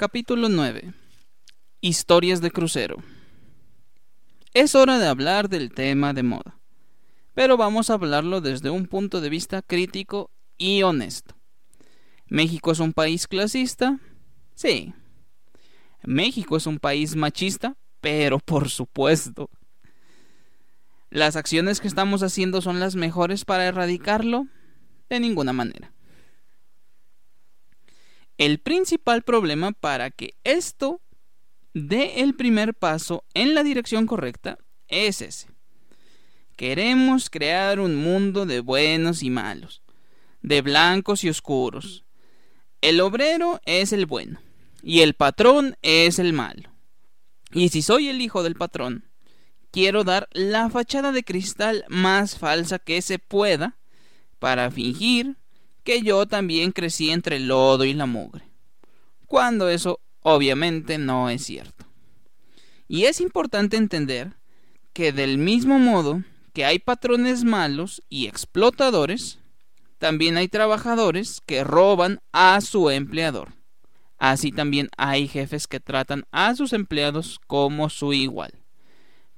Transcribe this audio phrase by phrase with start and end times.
[0.00, 0.94] Capítulo 9.
[1.80, 2.98] Historias de crucero.
[4.54, 6.60] Es hora de hablar del tema de moda,
[7.34, 11.34] pero vamos a hablarlo desde un punto de vista crítico y honesto.
[12.28, 13.98] ¿México es un país clasista?
[14.54, 14.94] Sí.
[16.04, 17.76] ¿México es un país machista?
[18.00, 19.50] Pero por supuesto.
[21.10, 24.46] ¿Las acciones que estamos haciendo son las mejores para erradicarlo?
[25.08, 25.92] De ninguna manera.
[28.38, 31.00] El principal problema para que esto
[31.74, 35.48] dé el primer paso en la dirección correcta es ese.
[36.56, 39.82] Queremos crear un mundo de buenos y malos,
[40.40, 42.04] de blancos y oscuros.
[42.80, 44.40] El obrero es el bueno
[44.84, 46.70] y el patrón es el malo.
[47.52, 49.04] Y si soy el hijo del patrón,
[49.72, 53.78] quiero dar la fachada de cristal más falsa que se pueda
[54.38, 55.36] para fingir
[55.88, 58.44] que yo también crecí entre el lodo y la mugre,
[59.24, 61.86] cuando eso obviamente no es cierto.
[62.88, 64.34] Y es importante entender
[64.92, 69.38] que del mismo modo que hay patrones malos y explotadores,
[69.96, 73.54] también hay trabajadores que roban a su empleador.
[74.18, 78.52] Así también hay jefes que tratan a sus empleados como su igual,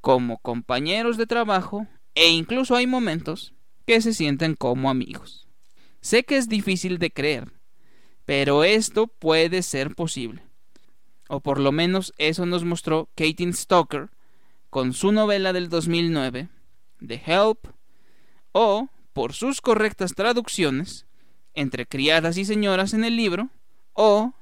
[0.01, 3.55] como compañeros de trabajo e incluso hay momentos
[3.87, 5.47] que se sienten como amigos.
[6.01, 7.53] Sé que es difícil de creer,
[8.25, 10.43] pero esto puede ser posible.
[11.29, 14.11] O por lo menos eso nos mostró Katie Stoker
[14.71, 16.49] con su novela del 2009,
[17.07, 17.67] The Help,
[18.53, 21.07] o por sus correctas traducciones,
[21.55, 23.51] entre criadas y señoras en el libro,
[23.93, 24.33] o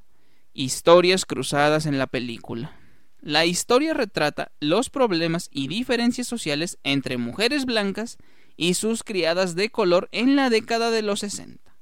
[0.53, 2.77] historias cruzadas en la película.
[3.21, 8.19] La historia retrata los problemas y diferencias sociales entre mujeres blancas
[8.59, 11.75] y sus criadas de color en la década de los 60.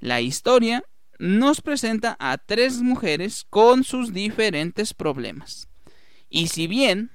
[0.00, 0.84] La historia
[1.20, 5.68] nos presenta a tres mujeres con sus diferentes problemas.
[6.28, 7.12] Y si bien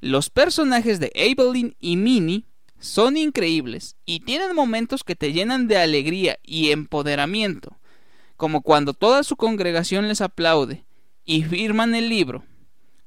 [0.00, 2.46] los personajes de Evelyn y Minnie
[2.78, 7.76] son increíbles y tienen momentos que te llenan de alegría y empoderamiento,
[8.38, 10.86] como cuando toda su congregación les aplaude
[11.26, 12.42] y firman el libro,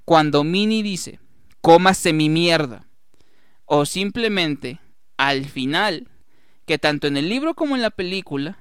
[0.06, 1.20] cuando Minnie dice,
[1.60, 2.86] cómase mi mierda,
[3.66, 4.80] o simplemente
[5.28, 6.10] al final,
[6.66, 8.58] que tanto en el libro como en la película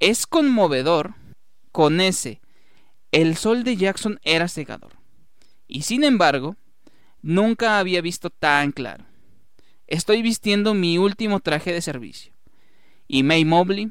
[0.00, 1.14] es conmovedor
[1.72, 2.40] con ese
[3.12, 4.92] el sol de Jackson era cegador.
[5.66, 6.56] Y sin embargo,
[7.22, 9.04] nunca había visto tan claro.
[9.86, 12.32] Estoy vistiendo mi último traje de servicio.
[13.08, 13.90] Y May Mobley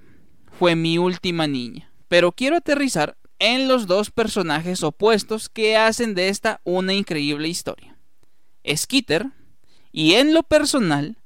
[0.58, 1.92] fue mi última niña.
[2.08, 7.98] Pero quiero aterrizar en los dos personajes opuestos que hacen de esta una increíble historia.
[8.66, 9.28] Skitter,
[9.92, 11.19] y en lo personal,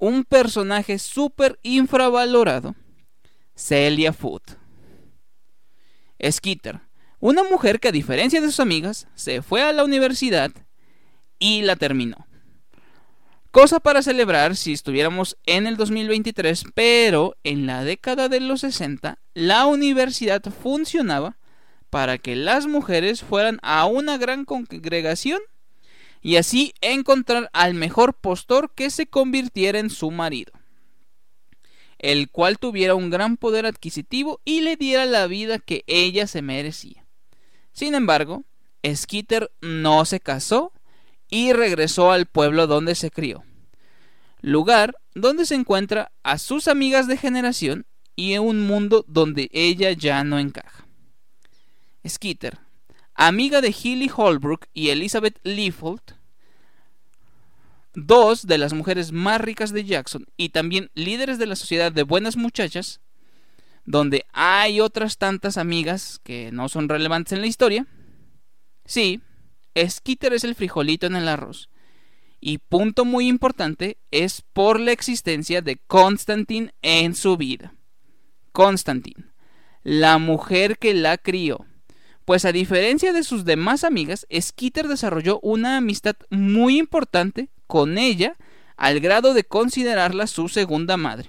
[0.00, 2.74] un personaje súper infravalorado,
[3.54, 4.42] Celia Foot.
[6.28, 6.80] Skitter,
[7.20, 10.50] una mujer que a diferencia de sus amigas, se fue a la universidad
[11.38, 12.26] y la terminó.
[13.50, 19.18] Cosa para celebrar si estuviéramos en el 2023, pero en la década de los 60
[19.34, 21.36] la universidad funcionaba
[21.90, 25.40] para que las mujeres fueran a una gran congregación
[26.22, 30.52] y así encontrar al mejor postor que se convirtiera en su marido,
[31.98, 36.42] el cual tuviera un gran poder adquisitivo y le diera la vida que ella se
[36.42, 37.06] merecía.
[37.72, 38.44] Sin embargo,
[38.84, 40.72] Skitter no se casó
[41.28, 43.44] y regresó al pueblo donde se crió,
[44.40, 47.86] lugar donde se encuentra a sus amigas de generación
[48.16, 50.86] y en un mundo donde ella ya no encaja.
[52.06, 52.58] Skitter
[53.20, 56.00] amiga de Hilly Holbrook y Elizabeth Leafold,
[57.94, 62.02] dos de las mujeres más ricas de Jackson y también líderes de la sociedad de
[62.02, 63.02] buenas muchachas,
[63.84, 67.86] donde hay otras tantas amigas que no son relevantes en la historia.
[68.86, 69.20] Sí,
[69.76, 71.68] Skitter es el frijolito en el arroz.
[72.40, 77.74] Y punto muy importante es por la existencia de Constantine en su vida.
[78.52, 79.26] Constantine,
[79.82, 81.66] la mujer que la crió,
[82.30, 88.36] pues a diferencia de sus demás amigas, Skitter desarrolló una amistad muy importante con ella
[88.76, 91.28] al grado de considerarla su segunda madre.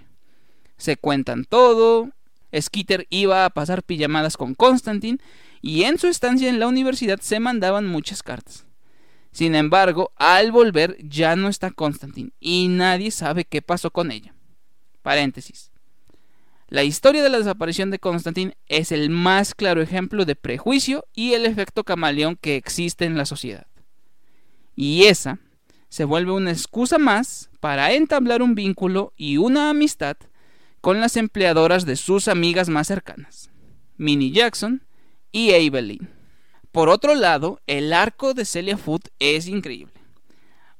[0.77, 2.12] Se cuentan todo,
[2.56, 5.18] Skitter iba a pasar pijamadas con Constantine
[5.59, 8.68] y en su estancia en la universidad se mandaban muchas cartas.
[9.31, 14.36] Sin embargo, al volver ya no está Constantine y nadie sabe qué pasó con ella.
[15.01, 15.70] Paréntesis.
[16.71, 21.33] La historia de la desaparición de Constantine es el más claro ejemplo de prejuicio y
[21.33, 23.68] el efecto camaleón que existe en la sociedad.
[24.73, 25.39] Y esa
[25.89, 30.15] se vuelve una excusa más para entablar un vínculo y una amistad
[30.79, 33.51] con las empleadoras de sus amigas más cercanas,
[33.97, 34.81] Minnie Jackson
[35.33, 36.07] y Evelyn.
[36.71, 39.95] Por otro lado, el arco de Celia Foot es increíble.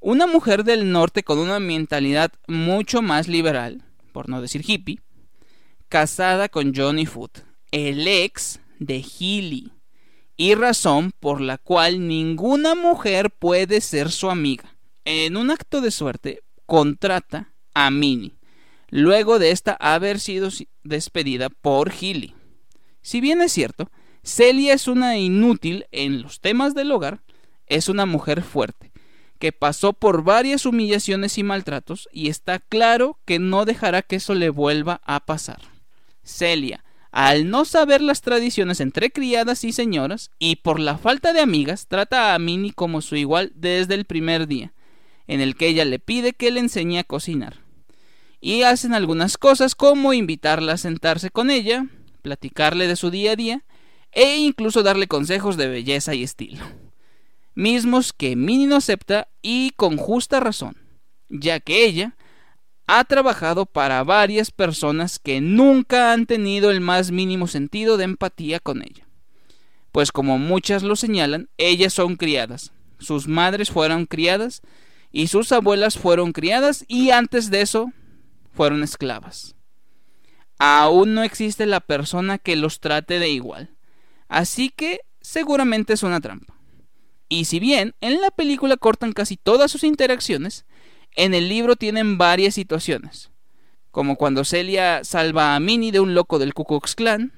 [0.00, 3.84] Una mujer del norte con una mentalidad mucho más liberal,
[4.14, 4.98] por no decir hippie,
[5.92, 7.40] casada con Johnny Foot,
[7.70, 9.72] el ex de Healy,
[10.38, 14.74] y razón por la cual ninguna mujer puede ser su amiga.
[15.04, 18.38] En un acto de suerte, contrata a Minnie,
[18.88, 20.48] luego de esta haber sido
[20.82, 22.34] despedida por Healy.
[23.02, 23.90] Si bien es cierto,
[24.22, 27.20] Celia es una inútil en los temas del hogar,
[27.66, 28.92] es una mujer fuerte,
[29.38, 34.34] que pasó por varias humillaciones y maltratos y está claro que no dejará que eso
[34.34, 35.60] le vuelva a pasar.
[36.22, 41.40] Celia, al no saber las tradiciones entre criadas y señoras, y por la falta de
[41.40, 44.72] amigas, trata a Minnie como su igual desde el primer día,
[45.26, 47.60] en el que ella le pide que le enseñe a cocinar.
[48.40, 51.86] Y hacen algunas cosas como invitarla a sentarse con ella,
[52.22, 53.64] platicarle de su día a día,
[54.10, 56.64] e incluso darle consejos de belleza y estilo.
[57.54, 60.76] Mismos que Minnie no acepta y con justa razón,
[61.28, 62.16] ya que ella
[62.98, 68.60] ha trabajado para varias personas que nunca han tenido el más mínimo sentido de empatía
[68.60, 69.06] con ella.
[69.92, 74.60] Pues como muchas lo señalan, ellas son criadas, sus madres fueron criadas
[75.10, 77.92] y sus abuelas fueron criadas y antes de eso
[78.52, 79.54] fueron esclavas.
[80.58, 83.70] Aún no existe la persona que los trate de igual.
[84.28, 86.54] Así que seguramente es una trampa.
[87.30, 90.66] Y si bien en la película cortan casi todas sus interacciones,
[91.16, 93.30] en el libro tienen varias situaciones,
[93.90, 97.32] como cuando Celia salva a Minnie de un loco del Ku Klux Klan,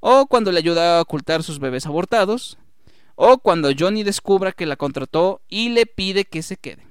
[0.00, 2.58] o cuando le ayuda a ocultar sus bebés abortados,
[3.14, 6.86] o cuando Johnny descubra que la contrató y le pide que se quede.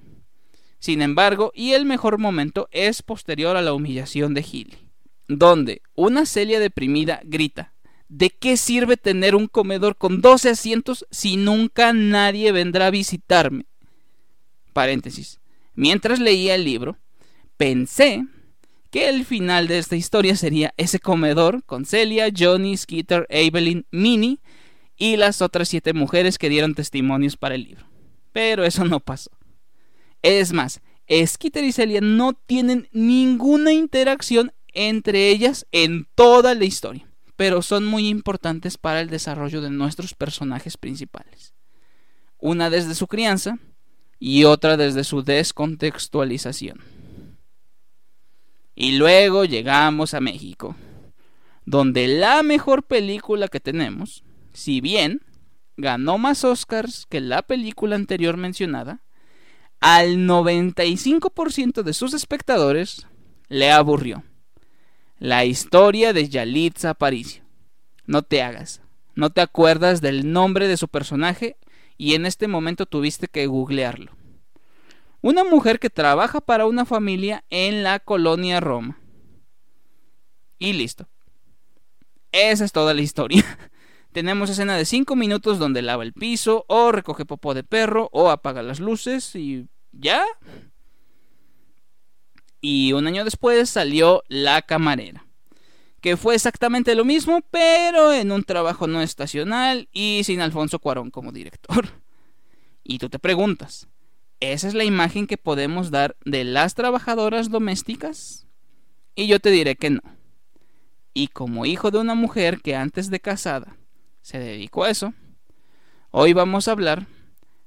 [0.80, 4.78] Sin embargo, y el mejor momento es posterior a la humillación de Healy,
[5.28, 7.74] donde una Celia deprimida grita
[8.10, 13.66] ¿De qué sirve tener un comedor con 12 asientos si nunca nadie vendrá a visitarme?
[14.72, 15.40] Paréntesis.
[15.78, 16.98] Mientras leía el libro,
[17.56, 18.26] pensé
[18.92, 24.42] que el final de esta historia sería ese comedor con Celia, Johnny, Skeeter, Evelyn, Minnie
[24.98, 27.86] y las otras siete mujeres que dieron testimonios para el libro.
[28.34, 29.32] Pero eso no pasó.
[30.22, 30.82] Es más,
[31.26, 37.08] Skeeter y Celia no tienen ninguna interacción entre ellas en toda la historia
[37.38, 41.54] pero son muy importantes para el desarrollo de nuestros personajes principales.
[42.40, 43.60] Una desde su crianza
[44.20, 46.82] y otra desde su descontextualización.
[48.76, 50.76] Y luego llegamos a México,
[51.66, 54.24] donde la mejor película que tenemos,
[54.54, 55.22] si bien
[55.78, 59.02] ganó más Oscars que la película anterior mencionada,
[59.80, 63.08] al 95% de sus espectadores
[63.48, 64.24] le aburrió.
[65.20, 67.44] La historia de Yalitza Aparicio.
[68.06, 68.82] No te hagas.
[69.16, 71.58] No te acuerdas del nombre de su personaje
[71.98, 74.12] y en este momento tuviste que googlearlo.
[75.22, 79.00] Una mujer que trabaja para una familia en la colonia Roma.
[80.60, 81.08] Y listo.
[82.32, 83.44] Esa es toda la historia.
[84.12, 88.30] Tenemos escena de 5 minutos donde lava el piso, o recoge popó de perro, o
[88.30, 90.26] apaga las luces y ya.
[92.62, 95.27] Y un año después salió La Camarera,
[96.02, 101.12] que fue exactamente lo mismo, pero en un trabajo no estacional y sin Alfonso Cuarón
[101.12, 101.90] como director.
[102.84, 103.88] Y tú te preguntas,
[104.40, 108.48] ¿esa es la imagen que podemos dar de las trabajadoras domésticas?
[109.16, 110.02] Y yo te diré que no.
[111.14, 113.76] Y como hijo de una mujer que antes de casada
[114.22, 115.14] se dedicó a eso,
[116.12, 117.08] hoy vamos a hablar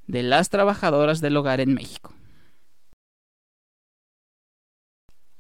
[0.07, 2.15] de las trabajadoras del hogar en México.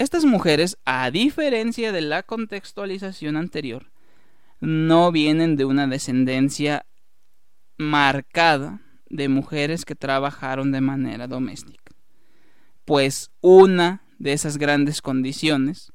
[0.00, 3.90] Estas mujeres, a diferencia de la contextualización anterior,
[4.58, 6.86] no vienen de una descendencia
[7.76, 8.80] marcada
[9.10, 11.92] de mujeres que trabajaron de manera doméstica.
[12.86, 15.92] Pues una de esas grandes condiciones,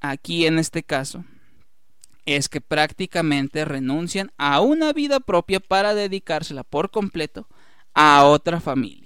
[0.00, 1.26] aquí en este caso,
[2.24, 7.46] es que prácticamente renuncian a una vida propia para dedicársela por completo
[7.92, 9.03] a otra familia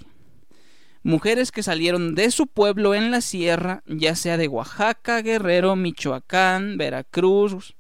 [1.03, 6.77] mujeres que salieron de su pueblo en la sierra, ya sea de Oaxaca, Guerrero, Michoacán,
[6.77, 7.77] Veracruz,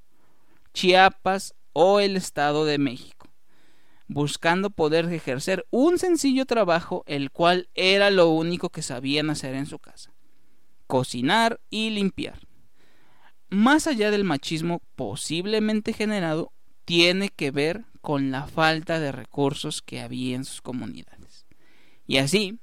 [0.72, 3.28] Chiapas o el Estado de México,
[4.06, 9.66] buscando poder ejercer un sencillo trabajo el cual era lo único que sabían hacer en
[9.66, 10.12] su casa,
[10.86, 12.40] cocinar y limpiar.
[13.50, 16.52] Más allá del machismo posiblemente generado,
[16.84, 21.46] tiene que ver con la falta de recursos que había en sus comunidades.
[22.06, 22.58] Y así,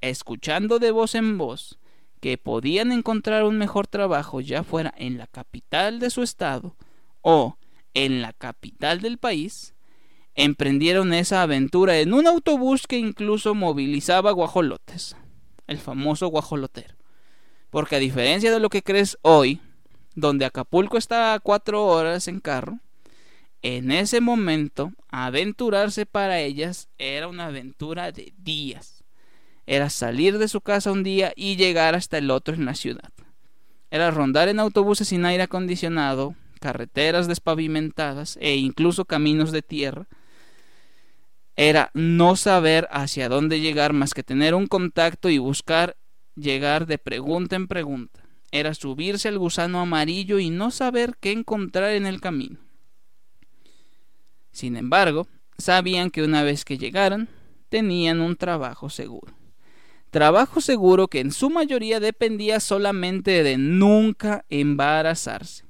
[0.00, 1.78] escuchando de voz en voz
[2.20, 6.76] que podían encontrar un mejor trabajo ya fuera en la capital de su estado
[7.22, 7.56] o
[7.94, 9.74] en la capital del país,
[10.34, 15.16] emprendieron esa aventura en un autobús que incluso movilizaba guajolotes,
[15.66, 16.94] el famoso guajolotero.
[17.70, 19.60] Porque a diferencia de lo que crees hoy,
[20.14, 22.78] donde Acapulco está a cuatro horas en carro,
[23.62, 28.99] en ese momento aventurarse para ellas era una aventura de días.
[29.70, 33.12] Era salir de su casa un día y llegar hasta el otro en la ciudad.
[33.92, 40.08] Era rondar en autobuses sin aire acondicionado, carreteras despavimentadas e incluso caminos de tierra,
[41.54, 45.96] era no saber hacia dónde llegar más que tener un contacto y buscar
[46.34, 48.24] llegar de pregunta en pregunta.
[48.50, 52.58] Era subirse al gusano amarillo y no saber qué encontrar en el camino.
[54.50, 57.28] Sin embargo, sabían que una vez que llegaran,
[57.68, 59.39] tenían un trabajo seguro.
[60.10, 65.64] Trabajo seguro que en su mayoría dependía solamente de nunca embarazarse.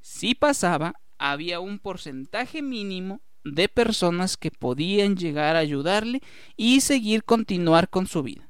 [0.00, 6.20] Si pasaba, había un porcentaje mínimo de personas que podían llegar a ayudarle
[6.56, 8.48] y seguir continuar con su vida.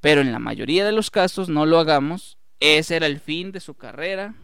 [0.00, 3.60] Pero en la mayoría de los casos no lo hagamos, ese era el fin de
[3.60, 4.34] su carrera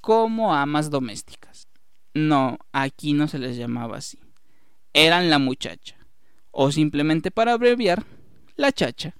[0.00, 1.68] como amas domésticas.
[2.14, 4.18] No, aquí no se les llamaba así.
[4.92, 5.96] Eran la muchacha,
[6.50, 8.04] o simplemente para abreviar,
[8.54, 9.14] la chacha.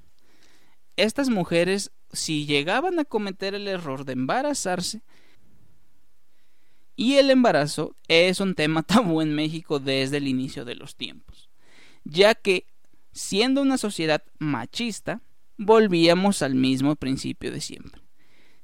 [0.96, 5.02] Estas mujeres, si llegaban a cometer el error de embarazarse,
[6.96, 11.48] y el embarazo es un tema tabú en México desde el inicio de los tiempos,
[12.04, 12.66] ya que,
[13.12, 15.22] siendo una sociedad machista,
[15.56, 18.02] volvíamos al mismo principio de siempre.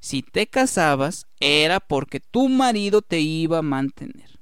[0.00, 4.38] Si te casabas era porque tu marido te iba a mantener.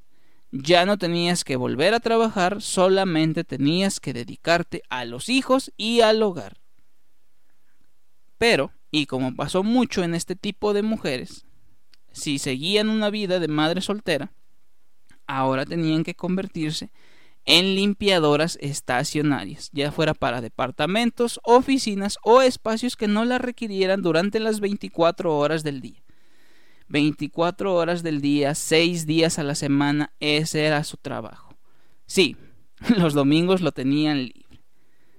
[0.53, 6.01] Ya no tenías que volver a trabajar, solamente tenías que dedicarte a los hijos y
[6.03, 6.59] al hogar.
[8.39, 11.47] Pero, y como pasó mucho en este tipo de mujeres,
[12.13, 14.33] si seguían una vida de madre soltera,
[15.27, 16.91] ahora tenían que convertirse
[17.45, 24.41] en limpiadoras estacionarias, ya fuera para departamentos, oficinas o espacios que no las requirieran durante
[24.41, 26.03] las 24 horas del día.
[26.89, 31.57] 24 horas del día, 6 días a la semana, ese era su trabajo.
[32.07, 32.37] Sí,
[32.97, 34.46] los domingos lo tenían libre.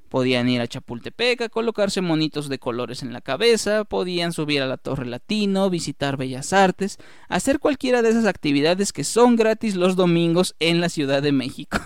[0.10, 4.66] Podían ir a Chapultepec a colocarse monitos de colores en la cabeza, podían subir a
[4.66, 6.98] la Torre Latino, visitar Bellas Artes,
[7.28, 11.80] hacer cualquiera de esas actividades que son gratis los domingos en la Ciudad de México.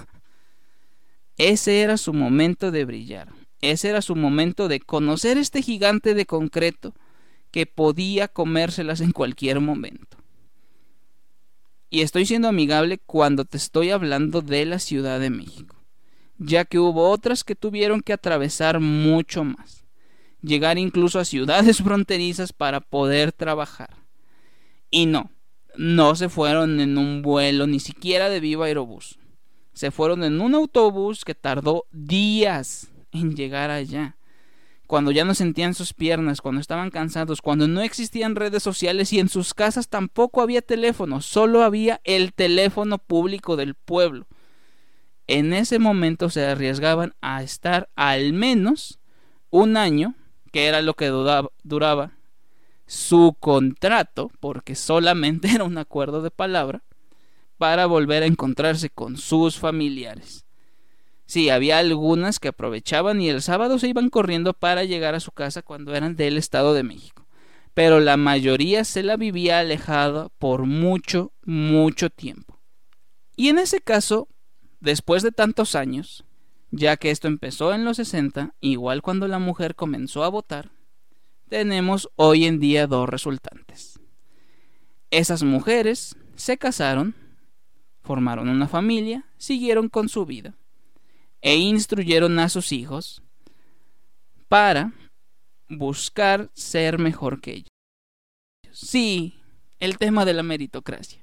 [1.37, 3.29] Ese era su momento de brillar,
[3.61, 6.93] ese era su momento de conocer este gigante de concreto
[7.49, 10.17] que podía comérselas en cualquier momento.
[11.89, 15.80] Y estoy siendo amigable cuando te estoy hablando de la Ciudad de México
[16.43, 19.85] ya que hubo otras que tuvieron que atravesar mucho más,
[20.41, 23.95] llegar incluso a ciudades fronterizas para poder trabajar.
[24.89, 25.29] Y no,
[25.77, 29.19] no se fueron en un vuelo ni siquiera de Viva Aerobús.
[29.73, 34.17] Se fueron en un autobús que tardó días en llegar allá.
[34.87, 39.19] Cuando ya no sentían sus piernas, cuando estaban cansados, cuando no existían redes sociales y
[39.19, 44.27] en sus casas tampoco había teléfono, solo había el teléfono público del pueblo
[45.37, 48.99] en ese momento se arriesgaban a estar al menos
[49.49, 50.15] un año,
[50.51, 52.11] que era lo que duraba
[52.85, 56.83] su contrato, porque solamente era un acuerdo de palabra,
[57.57, 60.45] para volver a encontrarse con sus familiares.
[61.27, 65.31] Sí, había algunas que aprovechaban y el sábado se iban corriendo para llegar a su
[65.31, 67.25] casa cuando eran del Estado de México,
[67.73, 72.59] pero la mayoría se la vivía alejada por mucho, mucho tiempo.
[73.37, 74.27] Y en ese caso,
[74.81, 76.25] Después de tantos años,
[76.71, 80.71] ya que esto empezó en los 60, igual cuando la mujer comenzó a votar,
[81.49, 83.99] tenemos hoy en día dos resultantes.
[85.11, 87.13] Esas mujeres se casaron,
[88.01, 90.55] formaron una familia, siguieron con su vida
[91.41, 93.21] e instruyeron a sus hijos
[94.47, 94.93] para
[95.69, 97.69] buscar ser mejor que ellos.
[98.71, 99.39] Sí,
[99.79, 101.21] el tema de la meritocracia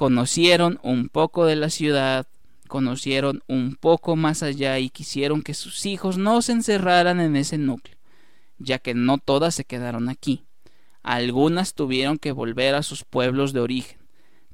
[0.00, 2.26] conocieron un poco de la ciudad,
[2.68, 7.58] conocieron un poco más allá y quisieron que sus hijos no se encerraran en ese
[7.58, 7.98] núcleo,
[8.56, 10.42] ya que no todas se quedaron aquí.
[11.02, 13.98] Algunas tuvieron que volver a sus pueblos de origen,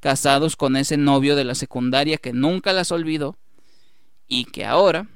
[0.01, 3.37] casados con ese novio de la secundaria que nunca las olvidó
[4.27, 5.07] y que ahora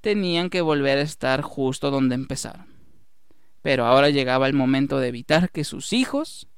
[0.00, 2.66] tenían que volver a estar justo donde empezaron.
[3.62, 6.48] Pero ahora llegaba el momento de evitar que sus hijos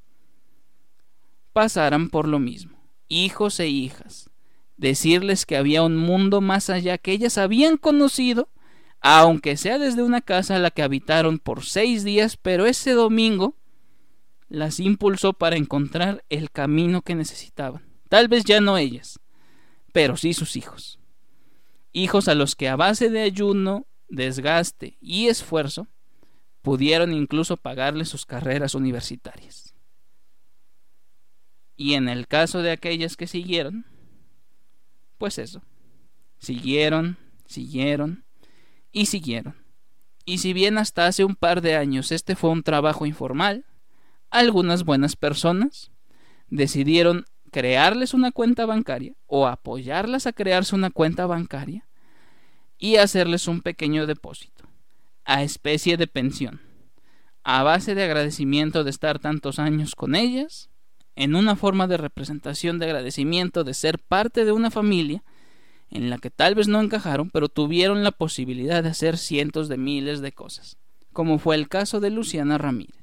[1.52, 2.77] pasaran por lo mismo
[3.08, 4.30] hijos e hijas,
[4.76, 8.48] decirles que había un mundo más allá que ellas habían conocido,
[9.00, 13.54] aunque sea desde una casa a la que habitaron por seis días, pero ese domingo
[14.48, 17.82] las impulsó para encontrar el camino que necesitaban.
[18.08, 19.20] Tal vez ya no ellas,
[19.92, 20.98] pero sí sus hijos.
[21.92, 25.86] Hijos a los que a base de ayuno, desgaste y esfuerzo
[26.62, 29.74] pudieron incluso pagarles sus carreras universitarias.
[31.78, 33.86] Y en el caso de aquellas que siguieron,
[35.16, 35.62] pues eso,
[36.40, 37.16] siguieron,
[37.46, 38.24] siguieron
[38.90, 39.54] y siguieron.
[40.24, 43.64] Y si bien hasta hace un par de años este fue un trabajo informal,
[44.28, 45.92] algunas buenas personas
[46.48, 51.86] decidieron crearles una cuenta bancaria o apoyarlas a crearse una cuenta bancaria
[52.76, 54.64] y hacerles un pequeño depósito,
[55.24, 56.60] a especie de pensión,
[57.44, 60.70] a base de agradecimiento de estar tantos años con ellas,
[61.18, 65.24] en una forma de representación de agradecimiento de ser parte de una familia
[65.90, 69.78] en la que tal vez no encajaron, pero tuvieron la posibilidad de hacer cientos de
[69.78, 70.78] miles de cosas,
[71.12, 73.02] como fue el caso de Luciana Ramírez,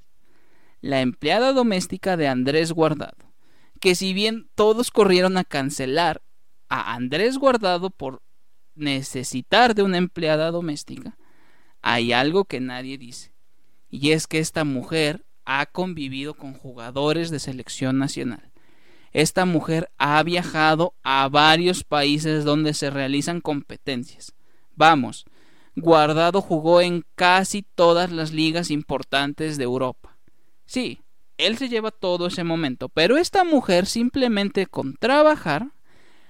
[0.79, 3.33] la empleada doméstica de Andrés Guardado,
[3.81, 6.21] que si bien todos corrieron a cancelar
[6.69, 8.21] a Andrés Guardado por
[8.75, 11.17] necesitar de una empleada doméstica,
[11.81, 13.33] hay algo que nadie dice,
[13.89, 18.51] y es que esta mujer ha convivido con jugadores de selección nacional
[19.15, 24.33] esta mujer ha viajado a varios países donde se realizan competencias.
[24.75, 25.25] Vamos,
[25.77, 30.17] Guardado jugó en casi todas las ligas importantes de Europa.
[30.65, 30.99] Sí,
[31.37, 35.69] él se lleva todo ese momento, pero esta mujer simplemente con trabajar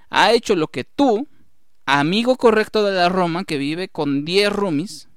[0.08, 1.26] ha hecho lo que tú,
[1.86, 5.08] amigo correcto de la Roma que vive con 10 roomies,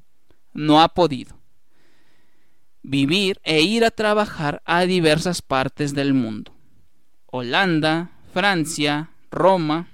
[0.53, 1.38] no ha podido.
[2.81, 6.53] Vivir e ir a trabajar a diversas partes del mundo.
[7.25, 9.89] Holanda, Francia, Roma,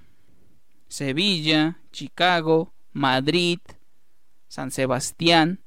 [0.88, 3.60] Sevilla, Chicago, Madrid,
[4.48, 5.62] San Sebastián,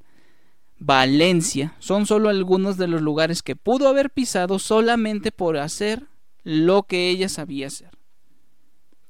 [0.77, 6.07] Valencia, son solo algunos de los lugares que pudo haber pisado solamente por hacer
[6.43, 7.91] lo que ella sabía hacer.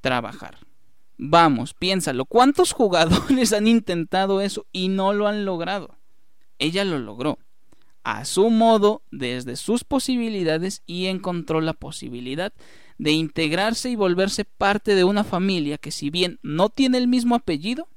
[0.00, 0.58] Trabajar.
[1.16, 5.96] Vamos, piénsalo, ¿cuántos jugadores han intentado eso y no lo han logrado?
[6.58, 7.38] Ella lo logró
[8.02, 12.52] a su modo, desde sus posibilidades y encontró la posibilidad
[12.98, 17.34] de integrarse y volverse parte de una familia que si bien no tiene el mismo
[17.34, 17.88] apellido,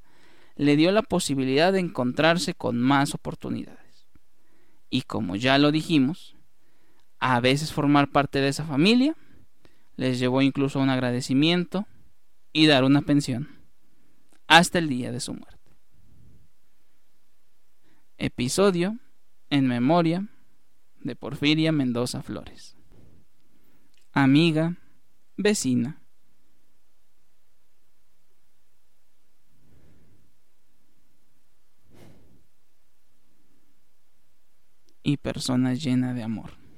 [0.55, 4.07] le dio la posibilidad de encontrarse con más oportunidades.
[4.89, 6.35] Y como ya lo dijimos,
[7.19, 9.15] a veces formar parte de esa familia
[9.95, 11.85] les llevó incluso a un agradecimiento
[12.51, 13.49] y dar una pensión
[14.47, 15.57] hasta el día de su muerte.
[18.17, 18.99] Episodio
[19.53, 20.27] en memoria
[21.01, 22.75] de Porfiria Mendoza Flores.
[24.11, 24.77] Amiga,
[25.37, 26.01] vecina.
[35.03, 36.62] Y persona llena de amor.